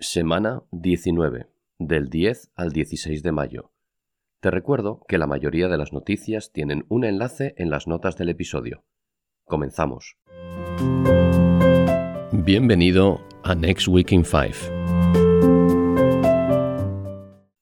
Semana 0.00 0.62
19, 0.70 1.48
del 1.80 2.08
10 2.08 2.52
al 2.54 2.70
16 2.70 3.20
de 3.24 3.32
mayo. 3.32 3.72
Te 4.40 4.52
recuerdo 4.52 5.04
que 5.08 5.18
la 5.18 5.26
mayoría 5.26 5.66
de 5.66 5.76
las 5.76 5.92
noticias 5.92 6.52
tienen 6.52 6.86
un 6.88 7.02
enlace 7.02 7.54
en 7.56 7.68
las 7.68 7.88
notas 7.88 8.16
del 8.16 8.28
episodio. 8.28 8.84
Comenzamos. 9.44 10.16
Bienvenido 12.30 13.26
a 13.42 13.56
Next 13.56 13.88
Week 13.88 14.12
in 14.12 14.24
5. 14.24 14.72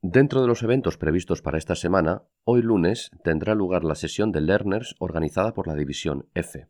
Dentro 0.00 0.40
de 0.40 0.46
los 0.46 0.62
eventos 0.62 0.96
previstos 0.96 1.42
para 1.42 1.58
esta 1.58 1.74
semana, 1.74 2.22
hoy 2.44 2.62
lunes 2.62 3.10
tendrá 3.22 3.54
lugar 3.54 3.84
la 3.84 3.94
sesión 3.94 4.32
de 4.32 4.40
Learners 4.40 4.94
organizada 5.00 5.52
por 5.52 5.68
la 5.68 5.74
División 5.74 6.30
F. 6.32 6.66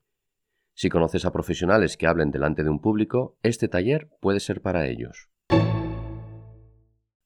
Si 0.75 0.89
conoces 0.89 1.25
a 1.25 1.33
profesionales 1.33 1.97
que 1.97 2.09
hablen 2.09 2.33
delante 2.33 2.65
de 2.65 2.71
un 2.71 2.81
público, 2.81 3.39
este 3.45 3.69
taller 3.69 4.11
puede 4.21 4.41
ser 4.41 4.61
para 4.61 4.89
ellos. 4.89 5.32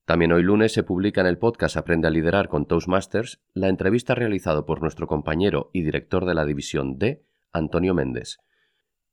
También 0.06 0.30
hoy 0.30 0.44
lunes 0.44 0.72
se 0.72 0.84
publica 0.84 1.20
en 1.20 1.26
el 1.26 1.36
podcast 1.36 1.76
Aprende 1.76 2.06
a 2.06 2.12
liderar 2.12 2.48
con 2.48 2.64
Toastmasters 2.64 3.40
la 3.54 3.68
entrevista 3.68 4.14
realizada 4.14 4.64
por 4.64 4.80
nuestro 4.80 5.08
compañero 5.08 5.68
y 5.72 5.82
director 5.82 6.26
de 6.26 6.34
la 6.34 6.44
división 6.44 6.96
D, 6.96 7.24
Antonio 7.52 7.92
Méndez. 7.92 8.38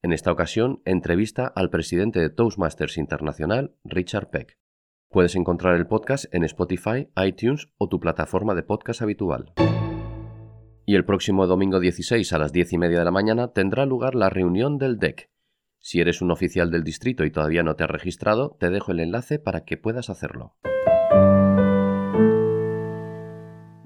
En 0.04 0.14
esta 0.14 0.32
ocasión, 0.32 0.84
entrevista 0.86 1.48
al 1.48 1.72
presidente 1.72 2.20
de 2.20 2.30
Toastmasters 2.30 3.00
Internacional, 3.00 3.74
Richard 3.84 4.30
Peck. 4.30 4.60
Puedes 5.10 5.36
encontrar 5.36 5.74
el 5.78 5.88
podcast 5.88 6.26
en 6.32 6.44
Spotify, 6.44 7.10
iTunes 7.26 7.70
o 7.80 7.90
tu 7.90 8.00
plataforma 8.00 8.54
de 8.54 8.62
podcast 8.62 9.02
habitual. 9.02 9.52
Y 10.86 10.94
el 10.94 11.06
próximo 11.06 11.48
domingo 11.48 11.80
16 11.80 12.32
a 12.34 12.38
las 12.38 12.54
10 12.54 12.74
y 12.74 12.78
media 12.78 13.00
de 13.00 13.06
la 13.06 13.12
mañana 13.12 13.48
tendrá 13.48 13.88
lugar 13.88 14.14
la 14.14 14.30
reunión 14.30 14.78
del 14.78 15.00
DEC. 15.00 15.32
Si 15.80 16.02
eres 16.02 16.22
un 16.22 16.30
oficial 16.30 16.70
del 16.70 16.84
distrito 16.84 17.26
y 17.26 17.32
todavía 17.32 17.64
no 17.64 17.76
te 17.76 17.84
has 17.84 17.90
registrado, 17.90 18.56
te 18.60 18.70
dejo 18.70 18.92
el 18.92 19.00
enlace 19.00 19.40
para 19.40 19.66
que 19.66 19.78
puedas 19.78 20.12
hacerlo. 20.12 20.56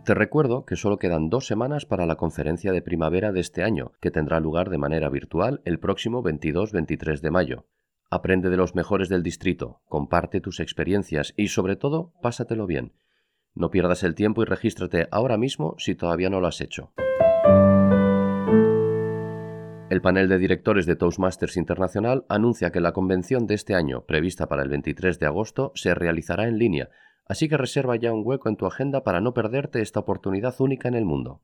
Te 0.07 0.15
recuerdo 0.15 0.63
que 0.63 0.77
solo 0.77 0.99
quedan 0.99 1.29
dos 1.29 1.47
semanas 1.47 1.85
para 1.85 2.05
la 2.05 2.15
conferencia 2.15 2.71
de 2.71 2.81
primavera 2.81 3.33
de 3.33 3.41
este 3.41 3.61
año, 3.61 3.91
que 3.99 4.09
tendrá 4.09 4.39
lugar 4.39 4.69
de 4.69 4.77
manera 4.77 5.09
virtual 5.09 5.61
el 5.65 5.79
próximo 5.79 6.23
22-23 6.23 7.19
de 7.19 7.29
mayo. 7.29 7.65
Aprende 8.09 8.49
de 8.49 8.55
los 8.55 8.73
mejores 8.73 9.09
del 9.09 9.21
distrito, 9.21 9.81
comparte 9.89 10.39
tus 10.39 10.61
experiencias 10.61 11.33
y 11.35 11.49
sobre 11.49 11.75
todo, 11.75 12.13
pásatelo 12.21 12.65
bien. 12.65 12.93
No 13.53 13.69
pierdas 13.69 14.01
el 14.03 14.15
tiempo 14.15 14.41
y 14.43 14.45
regístrate 14.45 15.09
ahora 15.11 15.35
mismo 15.35 15.75
si 15.77 15.93
todavía 15.93 16.29
no 16.29 16.39
lo 16.39 16.47
has 16.47 16.61
hecho. 16.61 16.93
El 19.89 20.01
panel 20.01 20.29
de 20.29 20.37
directores 20.37 20.85
de 20.85 20.95
Toastmasters 20.95 21.57
Internacional 21.57 22.25
anuncia 22.29 22.71
que 22.71 22.79
la 22.79 22.93
convención 22.93 23.45
de 23.45 23.55
este 23.55 23.75
año, 23.75 24.05
prevista 24.05 24.47
para 24.47 24.63
el 24.63 24.69
23 24.69 25.19
de 25.19 25.25
agosto, 25.25 25.73
se 25.75 25.93
realizará 25.93 26.47
en 26.47 26.57
línea, 26.57 26.89
así 27.29 27.47
que 27.49 27.57
reserva 27.57 27.95
ya 27.95 28.13
un 28.13 28.21
hueco 28.25 28.49
en 28.49 28.57
tu 28.57 28.65
agenda 28.65 29.03
para 29.03 29.21
no 29.21 29.33
perderte 29.33 29.81
esta 29.81 29.99
oportunidad 29.99 30.55
única 30.59 30.87
en 30.87 30.95
el 30.95 31.05
mundo. 31.05 31.41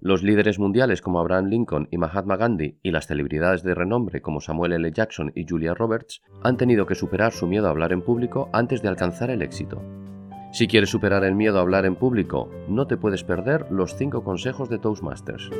Los 0.00 0.22
líderes 0.22 0.58
mundiales 0.58 1.02
como 1.02 1.18
Abraham 1.18 1.46
Lincoln 1.46 1.88
y 1.90 1.98
Mahatma 1.98 2.36
Gandhi 2.36 2.78
y 2.82 2.92
las 2.92 3.06
celebridades 3.06 3.62
de 3.64 3.74
renombre 3.74 4.22
como 4.22 4.40
Samuel 4.40 4.74
L. 4.74 4.92
Jackson 4.92 5.32
y 5.34 5.46
Julia 5.48 5.74
Roberts 5.74 6.22
han 6.42 6.56
tenido 6.56 6.86
que 6.86 6.94
superar 6.94 7.32
su 7.32 7.46
miedo 7.48 7.66
a 7.66 7.70
hablar 7.70 7.92
en 7.92 8.02
público 8.02 8.48
antes 8.52 8.82
de 8.82 8.88
alcanzar 8.88 9.30
el 9.30 9.42
éxito. 9.42 9.82
Si 10.52 10.68
quieres 10.68 10.90
superar 10.90 11.24
el 11.24 11.34
miedo 11.34 11.58
a 11.58 11.62
hablar 11.62 11.86
en 11.86 11.96
público, 11.96 12.48
no 12.68 12.86
te 12.86 12.96
puedes 12.96 13.24
perder 13.24 13.66
los 13.70 13.96
5 13.96 14.22
consejos 14.22 14.68
de 14.68 14.78
Toastmasters. 14.78 15.50